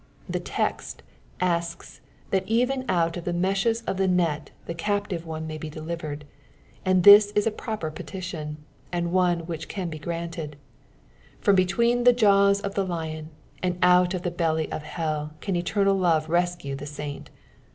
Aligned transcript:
The 0.27 0.39
test 0.39 1.03
asks 1.39 2.01
that 2.31 2.47
even 2.47 2.85
out 2.89 3.17
of 3.17 3.23
the 3.23 3.33
meshes 3.33 3.81
of 3.83 3.97
the 3.97 4.07
net 4.07 4.49
the 4.65 4.73
captive 4.73 5.27
one 5.27 5.45
may 5.45 5.59
be 5.59 5.69
delivered; 5.69 6.25
and 6.83 7.03
this 7.03 7.29
is 7.35 7.45
a 7.45 7.51
proper 7.51 7.91
petition, 7.91 8.57
and 8.91 9.11
one 9.11 9.41
which 9.41 9.67
can 9.67 9.91
bu 9.91 9.99
granted; 9.99 10.55
from 11.39 11.55
betw4.cn 11.55 12.03
the 12.05 12.15
~~wsof 12.15 12.73
the 12.73 12.83
lion 12.83 13.29
nnd 13.61 13.77
out 13.83 14.15
of 14.15 14.23
the 14.23 14.31
belly 14.31 14.71
of 14.71 14.81
hell 14.81 15.33
can 15.39 15.55
eternal 15.55 15.95
love 15.95 16.29
rescue 16.29 16.73
the 16.75 16.85
SHlnt. 16.85 17.27